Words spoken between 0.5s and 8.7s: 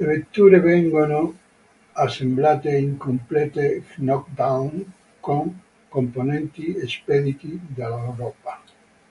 vengono assemblate in complete knock down con componenti spediti dall’Europa.